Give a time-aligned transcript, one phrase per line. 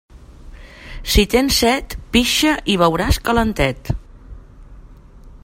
[1.15, 3.93] Si tens set, pixa i beuràs calentet.